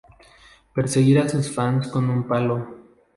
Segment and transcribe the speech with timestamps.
[0.73, 2.67] perseguir a sus fans con un palo